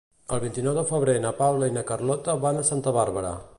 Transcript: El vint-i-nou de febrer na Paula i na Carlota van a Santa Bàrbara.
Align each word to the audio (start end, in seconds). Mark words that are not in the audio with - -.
El 0.35 0.39
vint-i-nou 0.43 0.73
de 0.77 0.83
febrer 0.91 1.15
na 1.27 1.33
Paula 1.43 1.69
i 1.71 1.75
na 1.77 1.85
Carlota 1.93 2.37
van 2.47 2.61
a 2.61 2.67
Santa 2.73 2.99
Bàrbara. 2.99 3.35